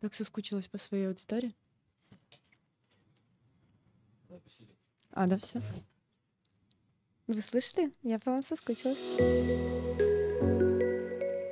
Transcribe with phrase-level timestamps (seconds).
[0.00, 1.54] Так соскучилась по своей аудитории.
[5.12, 5.60] А, да, все.
[7.26, 7.92] Вы слышали?
[8.02, 9.16] Я по вам соскучилась.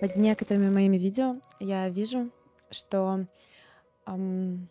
[0.00, 2.30] Под некоторыми моими видео я вижу,
[2.70, 3.26] что
[4.06, 4.68] эм,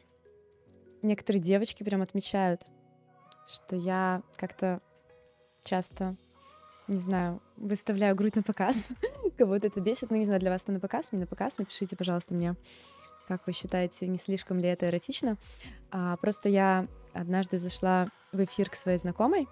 [1.04, 2.62] некоторые девочки прям отмечают,
[3.48, 4.82] что я как-то
[5.62, 6.16] часто,
[6.88, 8.89] не знаю, выставляю грудь на показ.
[9.38, 10.12] Кого-то это бесит.
[10.12, 11.57] Ну, не знаю, для вас это на показ, не на показ.
[11.57, 12.55] Напишите, пожалуйста, мне
[13.28, 15.38] как вы считаете, не слишком ли это эротично?
[15.92, 19.47] А, просто я однажды зашла в эфир к своей знакомой,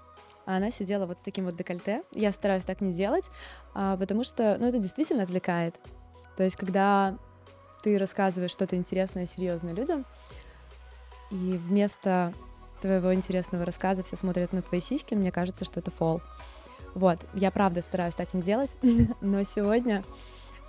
[0.45, 2.01] а она сидела вот с таким вот декольте.
[2.11, 3.29] Я стараюсь так не делать,
[3.73, 5.75] а, потому что, ну, это действительно отвлекает.
[6.35, 7.17] То есть, когда
[7.81, 10.05] ты рассказываешь что-то интересное, серьезное людям,
[11.31, 12.33] и вместо
[12.81, 16.21] твоего интересного рассказа все смотрят на твои сиськи, мне кажется, что это фол.
[16.93, 18.77] Вот, я правда стараюсь так не делать,
[19.21, 20.03] но сегодня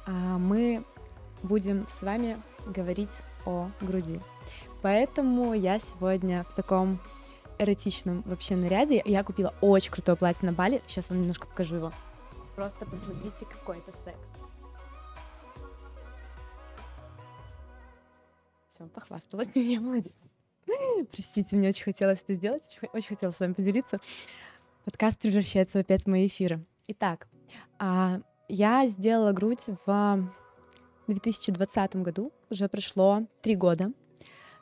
[0.06, 0.84] а, мы
[1.42, 4.20] будем с вами говорить о груди.
[4.82, 7.00] Поэтому я сегодня в таком
[7.58, 9.02] эротичном вообще наряде.
[9.04, 10.82] Я купила очень крутое платье на Бали.
[10.86, 11.92] Сейчас вам немножко покажу его.
[12.54, 14.28] Просто посмотрите, какой это секс.
[18.68, 20.12] Все, похвасталась, я молодец.
[21.12, 24.00] Простите, мне очень хотелось это сделать, очень хотела с вами поделиться.
[24.84, 26.62] Подкаст превращается опять в мои эфиры.
[26.88, 27.28] Итак,
[27.78, 30.28] а, я сделала грудь в
[31.06, 33.92] в 2020 году, уже прошло три года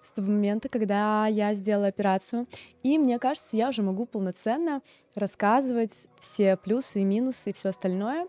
[0.02, 2.46] с того момента, когда я сделала операцию.
[2.82, 4.80] И мне кажется, я уже могу полноценно
[5.14, 8.26] рассказывать все плюсы и минусы и все остальное.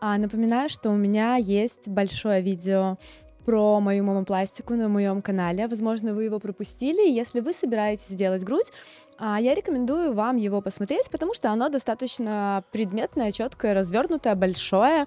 [0.00, 2.98] А напоминаю, что у меня есть большое видео
[3.44, 5.66] про мою мамопластику на моем канале.
[5.68, 7.08] Возможно, вы его пропустили.
[7.08, 8.72] Если вы собираетесь сделать грудь,
[9.18, 15.06] а, я рекомендую вам его посмотреть, потому что оно достаточно предметное, четкое, развернутое, большое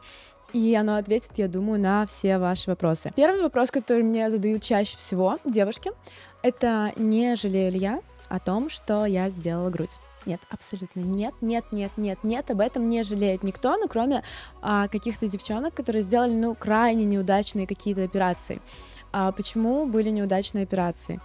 [0.54, 3.12] и оно ответит, я думаю, на все ваши вопросы.
[3.16, 5.92] Первый вопрос, который мне задают чаще всего девушки,
[6.42, 9.92] это не жалею ли я о том, что я сделала грудь.
[10.26, 14.24] Нет, абсолютно нет, нет, нет, нет, нет, об этом не жалеет никто, ну, кроме
[14.62, 18.62] а, каких-то девчонок, которые сделали, ну, крайне неудачные какие-то операции.
[19.12, 21.20] А почему были неудачные операции?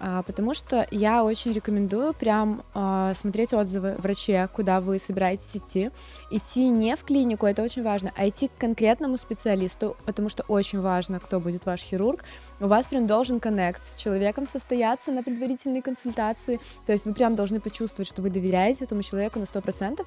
[0.00, 5.90] А, потому что я очень рекомендую прям а, смотреть отзывы врача, куда вы собираетесь идти.
[6.30, 10.80] Идти не в клинику, это очень важно, а идти к конкретному специалисту, потому что очень
[10.80, 12.24] важно, кто будет ваш хирург.
[12.60, 17.34] У вас прям должен коннект с человеком состояться на предварительной консультации, то есть вы прям
[17.34, 20.04] должны почувствовать, что вы доверяете этому человеку на 100%,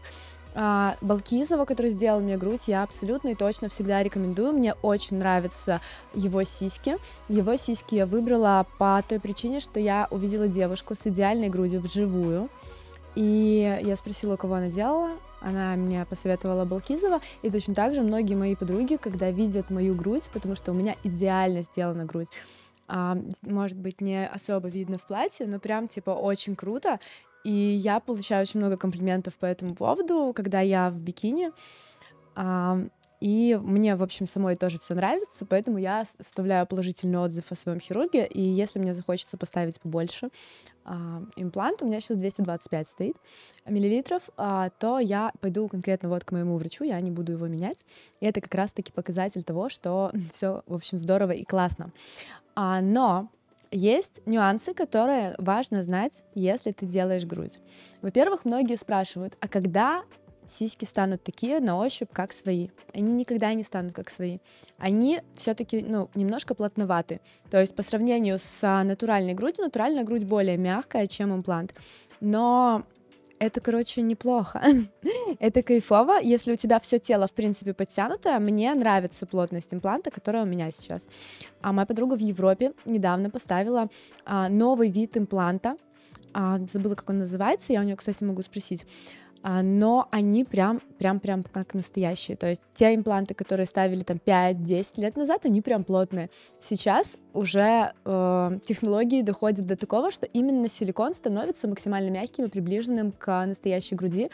[0.54, 4.54] а, Балкизова, который сделал мне грудь, я абсолютно и точно всегда рекомендую.
[4.54, 5.82] Мне очень нравятся
[6.14, 6.98] его сиськи.
[7.30, 12.50] Его сиськи я выбрала по той причине, что я увидела девушку с идеальной грудью вживую.
[13.16, 15.12] И я спросила, у кого она делала.
[15.42, 17.22] Она мне посоветовала Балкизова.
[17.42, 20.96] И точно так же многие мои подруги, когда видят мою грудь, потому что у меня
[21.04, 22.30] идеально сделана грудь,
[22.88, 27.00] а, может быть, не особо видно в платье, но прям, типа, очень круто.
[27.44, 31.52] И я получаю очень много комплиментов по этому поводу, когда я в бикини.
[32.36, 32.80] А,
[33.22, 37.80] и мне, в общем, самой тоже все нравится, поэтому я оставляю положительный отзыв о своем
[37.80, 38.26] хирурге.
[38.26, 40.30] И если мне захочется поставить побольше
[40.84, 43.18] а, имплант, у меня сейчас 225 стоит
[43.68, 47.78] миллилитров, а, то я пойду конкретно вот к моему врачу, я не буду его менять.
[48.22, 51.92] И это как раз-таки показатель того, что все, в общем, здорово и классно.
[52.56, 53.30] А, но
[53.72, 57.60] есть нюансы, которые важно знать, если ты делаешь грудь.
[58.02, 60.04] Во-первых, многие спрашивают, а когда
[60.48, 62.70] сиськи станут такие на ощупь, как свои.
[62.94, 64.40] Они никогда не станут как свои.
[64.78, 67.22] Они все-таки, ну, немножко плотноваты.
[67.50, 71.74] То есть по сравнению с натуральной грудью, натуральная грудь более мягкая, чем имплант.
[72.20, 72.84] Но
[73.42, 74.62] это, короче, неплохо.
[75.40, 78.38] это кайфово, если у тебя все тело, в принципе, подтянутое.
[78.40, 81.02] Мне нравится плотность импланта, которая у меня сейчас.
[81.62, 83.90] А моя подруга в Европе недавно поставила
[84.26, 85.76] а, новый вид импланта.
[86.34, 87.74] А, забыла, как он называется.
[87.74, 88.86] Я у нее, кстати, могу спросить.
[89.44, 92.38] А, но они прям, прям, прям как настоящие.
[92.38, 96.30] То есть те импланты, которые ставили там 5-10 лет назад, они прям плотные.
[96.60, 103.12] Сейчас уже э, технологии доходят до такого, что именно силикон становится максимально мягким и приближенным
[103.12, 104.30] к настоящей груди.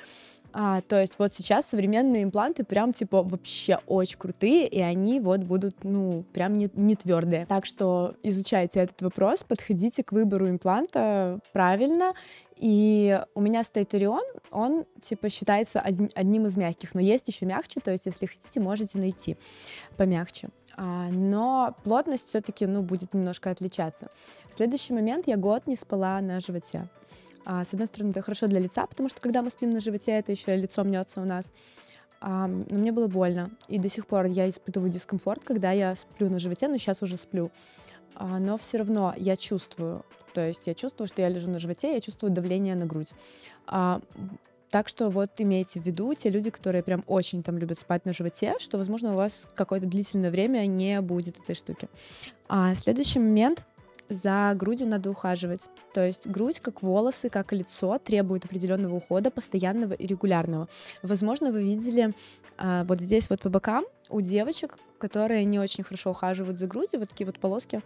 [0.59, 5.41] А, то есть вот сейчас современные импланты прям типа вообще очень крутые, и они вот
[5.41, 7.45] будут, ну, прям не, не твердые.
[7.45, 12.13] Так что изучайте этот вопрос, подходите к выбору импланта правильно.
[12.55, 17.79] И у меня стоит Орион, он типа считается одним из мягких, но есть еще мягче,
[17.79, 19.37] то есть если хотите, можете найти
[19.95, 20.49] помягче.
[20.75, 24.09] А, но плотность все-таки, ну, будет немножко отличаться.
[24.49, 26.89] Следующий момент я год не спала на животе.
[27.49, 30.11] А, с одной стороны, это хорошо для лица, потому что когда мы спим на животе,
[30.11, 31.53] это еще лицо мнется у нас.
[32.19, 33.51] А, но мне было больно.
[33.69, 37.15] И до сих пор я испытываю дискомфорт, когда я сплю на животе, но сейчас уже
[37.15, 37.49] сплю.
[38.15, 40.03] а, но все равно я чувствую,
[40.33, 43.11] то есть я чувствую, что я лежу на животе, я чувствую давление на грудь.
[43.65, 44.01] А,
[44.69, 48.11] так что вот имейте в виду те люди, которые прям очень там любят спать на
[48.11, 51.87] животе, что, возможно, у вас какое-то длительное время не будет этой штуки.
[52.49, 53.65] А следующий момент
[54.09, 55.69] за грудью надо ухаживать.
[55.93, 60.67] То есть грудь, как волосы, как лицо, требует определенного ухода, постоянного и регулярного.
[61.01, 62.13] Возможно, вы видели
[62.57, 66.99] а, вот здесь вот по бокам у девочек, которые не очень хорошо ухаживают за грудью,
[66.99, 67.81] вот такие вот полоски,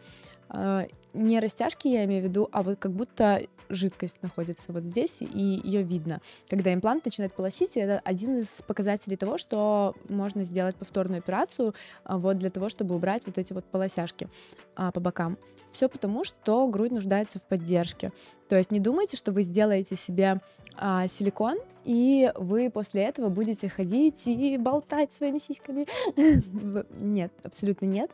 [0.50, 5.18] а, не растяжки я имею в виду, а вот как будто жидкость находится вот здесь,
[5.22, 6.22] и ее видно.
[6.50, 11.74] Когда имплант начинает полосить, это один из показателей того, что можно сделать повторную операцию
[12.04, 14.28] а, вот для того, чтобы убрать вот эти вот полосяшки
[14.75, 15.38] а, по бокам.
[15.72, 18.12] Все потому, что грудь нуждается в поддержке.
[18.50, 20.42] То есть не думайте, что вы сделаете себе
[20.75, 25.88] а, силикон, и вы после этого будете ходить и болтать своими сиськами.
[27.01, 28.12] Нет, абсолютно нет.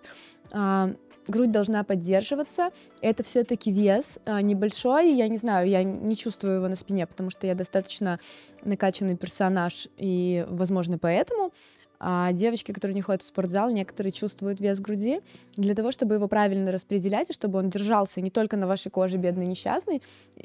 [0.52, 0.92] А,
[1.28, 2.70] грудь должна поддерживаться.
[3.02, 5.14] Это все-таки вес а, небольшой.
[5.14, 8.20] Я не знаю, я не чувствую его на спине, потому что я достаточно
[8.64, 11.52] накачанный персонаж, и, возможно, поэтому
[12.00, 15.22] а девочки, которые не ходят в спортзал, некоторые чувствуют вес груди.
[15.56, 19.18] Для того, чтобы его правильно распределять, и чтобы он держался не только на вашей коже,
[19.18, 20.02] бедный несчастный,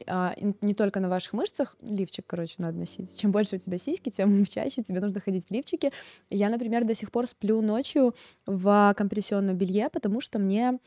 [0.07, 3.19] а не только на ваших мышцах, лифчик, короче, надо носить.
[3.19, 5.93] Чем больше у тебя сиськи, тем чаще тебе нужно ходить в лифчике.
[6.31, 8.15] Я, например, до сих пор сплю ночью
[8.47, 10.79] в компрессионном белье, потому что мне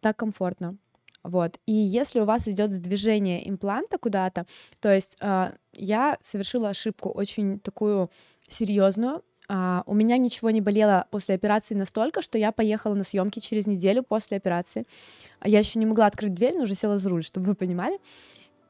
[0.00, 0.76] так комфортно.
[1.22, 1.58] Вот.
[1.66, 4.46] И если у вас идет сдвижение импланта куда-то,
[4.80, 8.10] то есть э, я совершила ошибку очень такую
[8.48, 9.22] серьезную,
[9.54, 13.66] а, у меня ничего не болело после операции настолько, что я поехала на съемки через
[13.66, 14.86] неделю после операции.
[15.44, 17.98] Я еще не могла открыть дверь, но уже села за руль, чтобы вы понимали.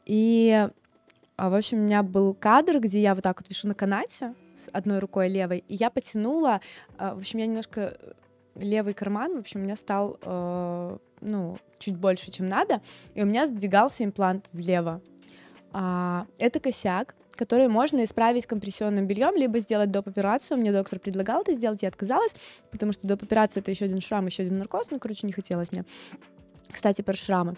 [0.06, 0.69] И,
[1.37, 4.34] а, в общем, у меня был кадр, где я вот так вот вишу на канате
[4.56, 6.61] с одной рукой левой, и я потянула,
[6.99, 7.96] а, в общем, я немножко
[8.56, 12.82] левый карман, в общем, у меня стал, э, ну, чуть больше, чем надо,
[13.14, 15.00] и у меня сдвигался имплант влево.
[15.72, 20.08] А, это косяк, который можно исправить компрессионным бельем, либо сделать доп.
[20.08, 20.58] операцию.
[20.58, 22.34] Мне доктор предлагал это сделать, я отказалась,
[22.70, 23.22] потому что доп.
[23.22, 25.84] операция это еще один шрам, еще один наркоз, ну, короче, не хотелось мне.
[26.70, 27.56] Кстати, про шрамы.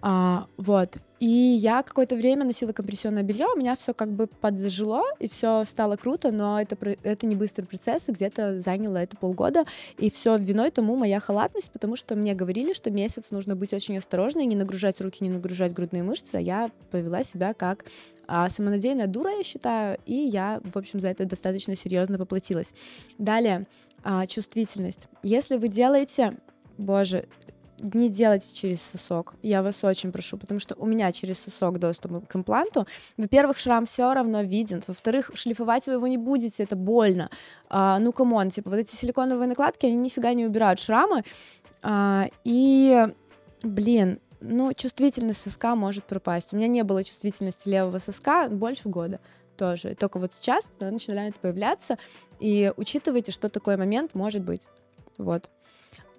[0.00, 0.98] А, вот.
[1.20, 5.64] И я какое-то время носила компрессионное белье, у меня все как бы подзажило, и все
[5.64, 9.64] стало круто, но это, это не быстрый процесс, и где-то заняло это полгода.
[9.96, 13.98] И все виной тому моя халатность, потому что мне говорили, что месяц нужно быть очень
[13.98, 17.84] осторожной, не нагружать руки, не нагружать грудные мышцы, а я повела себя как
[18.28, 22.74] а, самонадеянная дура, я считаю, и я, в общем, за это достаточно серьезно поплатилась.
[23.18, 23.66] Далее,
[24.04, 25.08] а, чувствительность.
[25.24, 26.36] Если вы делаете
[26.78, 27.24] Боже,
[27.80, 29.34] не делайте через сосок.
[29.42, 32.86] Я вас очень прошу, потому что у меня через сосок доступ к импланту.
[33.16, 34.82] Во-первых, шрам все равно виден.
[34.86, 37.30] Во-вторых, шлифовать вы его не будете, это больно.
[37.68, 41.24] А, ну, come on, типа, вот эти силиконовые накладки, они нифига не убирают шрамы.
[41.82, 43.06] А, и,
[43.62, 46.52] блин, ну, чувствительность соска может пропасть.
[46.52, 49.20] У меня не было чувствительности левого соска больше года
[49.56, 49.94] тоже.
[49.94, 51.98] Только вот сейчас она начинает появляться.
[52.40, 54.62] И учитывайте, что такой момент может быть.
[55.18, 55.50] Вот.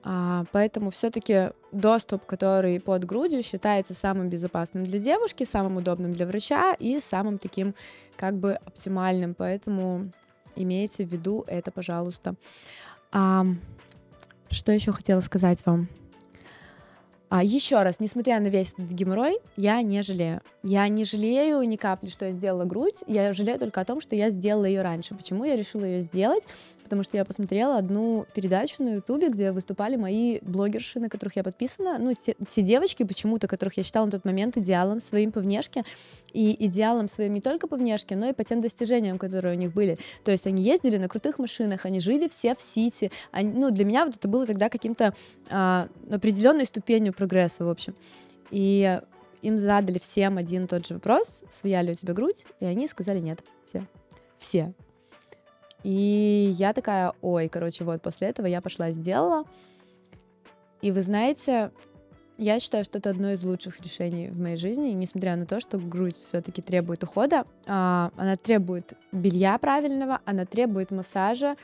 [0.04, 6.26] А, поэтому все-таки доступ, который под грудью, считается самым безопасным для девушки, самым удобным для
[6.26, 7.76] врача и самым таким
[8.16, 9.34] как бы оптимальным.
[9.36, 10.12] Поэтому
[10.56, 12.36] имейте в виду это, пожалуйста.
[13.12, 13.46] А,
[14.50, 15.90] что еще хотела сказать вам?
[17.32, 20.42] А, еще раз, несмотря на весь этот геморрой, я не жалею.
[20.64, 23.04] Я не жалею ни капли, что я сделала грудь.
[23.06, 25.14] Я жалею только о том, что я сделала ее раньше.
[25.14, 26.48] Почему я решила ее сделать?
[26.90, 31.44] Потому что я посмотрела одну передачу на Ютубе, где выступали мои блогерши, на которых я
[31.44, 35.40] подписана, ну, те, те девочки почему-то, которых я считала на тот момент идеалом своим по
[35.40, 35.84] внешке,
[36.34, 39.72] и идеалом своим не только по внешке, но и по тем достижениям, которые у них
[39.72, 40.00] были.
[40.24, 43.12] То есть они ездили на крутых машинах, они жили все в Сити.
[43.32, 45.14] Они, ну, для меня вот это было тогда каким-то
[45.52, 47.96] а, определенной ступенью прогресса, в общем.
[48.50, 49.00] И
[49.42, 53.20] им задали всем один и тот же вопрос, своя у тебя грудь, и они сказали
[53.20, 53.86] нет, все.
[54.38, 54.74] Все.
[55.84, 59.46] И я такая, ой, короче, вот после этого я пошла сделала.
[60.82, 61.72] И вы знаете,
[62.38, 65.78] я считаю, что это одно из лучших решений в моей жизни, несмотря на то, что
[65.78, 71.58] грудь все-таки требует ухода, а, она требует белья правильного, она требует массажа,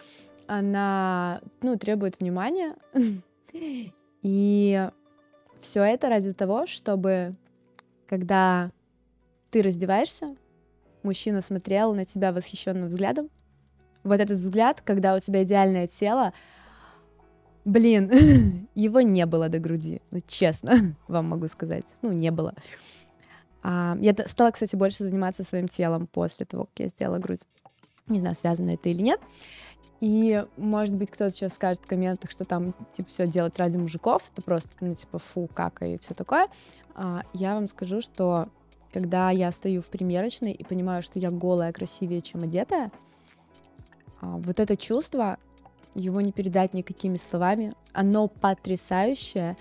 [0.48, 2.76] она, ну, требует внимания.
[4.22, 4.90] И
[5.62, 7.36] все это ради того, чтобы,
[8.08, 8.72] когда
[9.52, 10.36] ты раздеваешься,
[11.04, 13.30] мужчина смотрел на тебя восхищенным взглядом,
[14.06, 16.32] вот этот взгляд, когда у тебя идеальное тело,
[17.66, 22.54] блин, его не было до груди, ну, честно вам могу сказать, ну, не было.
[23.64, 27.42] А, я стала, кстати, больше заниматься своим телом после того, как я сделала грудь.
[28.08, 29.20] Не знаю, связано это или нет.
[30.02, 34.30] И, может быть, кто-то сейчас скажет в комментах, что там, типа, все делать ради мужиков,
[34.32, 36.48] это просто, ну, типа, фу, как и все такое.
[36.94, 38.50] А, я вам скажу, что
[38.94, 42.92] когда я стою в примерочной и понимаю, что я голая красивее, чем одетая,
[44.38, 45.38] вот это чувство,
[45.94, 47.74] его не передать никакими словами.
[47.94, 49.58] Оно потрясающее,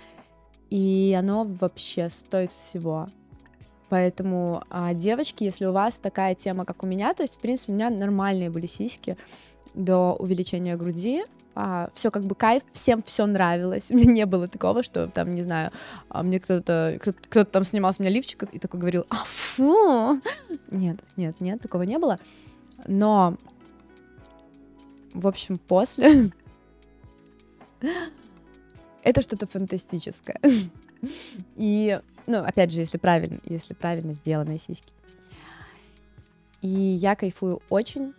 [0.70, 3.08] и оно вообще стоит всего.
[3.88, 7.72] Поэтому, а, девочки, если у вас такая тема, как у меня, то есть, в принципе,
[7.72, 9.16] у меня нормальные были сиськи
[9.74, 13.90] до увеличения груди, а, все как бы кайф, всем все нравилось.
[13.90, 15.70] Мне не было такого, что там, не знаю,
[16.08, 20.20] а мне кто-то, кто-то, кто там снимал с меня лифчик и такой говорил, а фу!
[20.70, 22.18] Нет, нет, нет, такого не было.
[22.88, 23.36] Но,
[25.14, 26.30] в общем, после
[29.02, 30.40] это что-то фантастическое.
[31.56, 34.92] И, ну, опять же, если правильно, если правильно сделанные сиськи.
[36.62, 38.14] И я кайфую очень.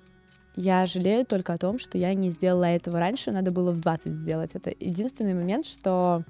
[0.55, 4.13] Я жалею только о том, что я не сделала этого раньше, надо было в 20
[4.13, 4.51] сделать.
[4.53, 6.23] Это единственный момент, что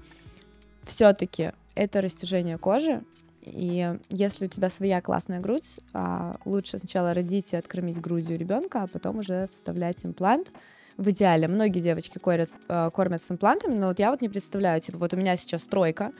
[0.83, 3.03] все-таки это растяжение кожи,
[3.45, 8.83] и если у тебя своя классная грудь, а, лучше сначала родить и откормить грудью ребенка,
[8.83, 10.51] а потом уже вставлять имплант,
[10.97, 11.47] в идеале.
[11.47, 15.13] Многие девочки кормят, э, кормят с имплантами, но вот я вот не представляю, типа, вот
[15.13, 16.13] у меня сейчас тройка,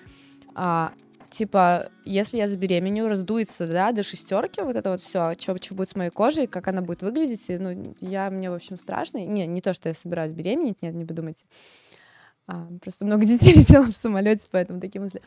[0.54, 0.92] а,
[1.30, 5.90] типа, если я забеременею, раздуется, да, до шестерки, вот это вот все, что, что будет
[5.90, 9.18] с моей кожей, как она будет выглядеть, и, ну, я, мне, в общем, страшно.
[9.26, 11.46] Не, не то, что я собираюсь беременеть, нет, не подумайте.
[12.48, 15.22] А, просто много детей летело в самолете, поэтому такие мысли.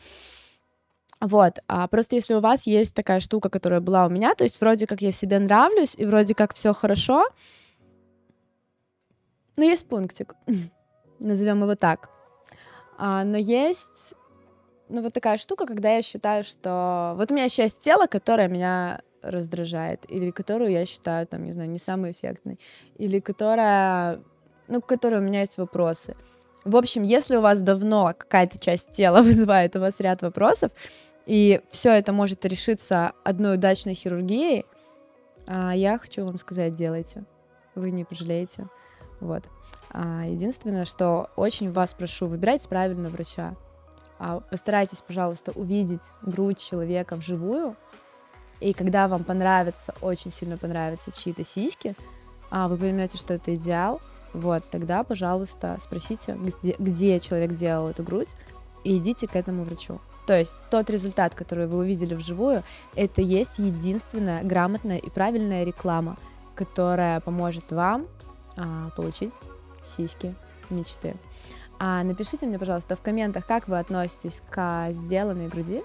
[1.21, 4.61] Вот, а просто если у вас есть такая штука, которая была у меня, то есть
[4.61, 7.27] вроде как я себе нравлюсь, и вроде как все хорошо,
[9.57, 10.35] ну, есть пунктик,
[11.19, 12.09] назовем его так.
[12.97, 14.13] А, но есть,
[14.87, 17.13] ну, вот такая штука, когда я считаю, что...
[17.17, 21.69] Вот у меня часть тела, которая меня раздражает, или которую я считаю, там, не знаю,
[21.69, 22.57] не самой эффектной,
[22.95, 24.21] или которая,
[24.69, 26.15] ну, к которой у меня есть вопросы.
[26.65, 30.71] В общем, если у вас давно какая-то часть тела вызывает у вас ряд вопросов,
[31.29, 34.65] и все это может решиться одной удачной хирургией,
[35.45, 37.23] а я хочу вам сказать, делайте.
[37.75, 38.67] Вы не пожалеете.
[39.19, 39.43] Вот.
[39.91, 43.55] А, единственное, что очень вас прошу, выбирайте правильно врача.
[44.17, 47.75] А, постарайтесь, пожалуйста, увидеть грудь человека вживую.
[48.59, 51.95] И когда вам понравится, очень сильно понравятся чьи-то сиськи,
[52.49, 54.01] а вы поймете, что это идеал,
[54.33, 58.29] вот, тогда, пожалуйста, спросите, где, где человек делал эту грудь,
[58.83, 59.99] и идите к этому врачу.
[60.25, 62.63] То есть тот результат, который вы увидели вживую,
[62.95, 66.17] это есть единственная грамотная и правильная реклама,
[66.55, 68.07] которая поможет вам
[68.57, 69.33] а, получить
[69.83, 70.35] сиськи
[70.69, 71.15] мечты.
[71.79, 75.81] А напишите мне, пожалуйста, в комментах, как вы относитесь к сделанной груди.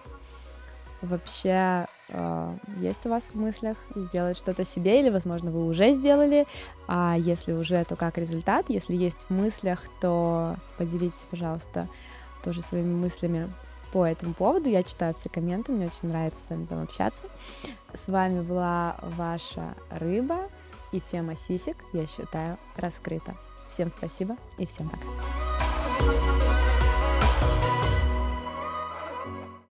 [1.03, 6.47] Вообще, э, есть у вас в мыслях сделать что-то себе, или, возможно, вы уже сделали.
[6.89, 8.67] А если уже, то как результат?
[8.69, 11.89] Если есть в мыслях, то поделитесь, пожалуйста,
[12.45, 13.51] тоже своими мыслями
[13.93, 14.69] по этому поводу.
[14.69, 17.23] Я читаю все комменты, мне очень нравится с вами там общаться.
[17.95, 20.49] С вами была ваша рыба,
[20.93, 23.35] и тема сисек, я считаю, раскрыта.
[23.69, 26.54] Всем спасибо и всем пока.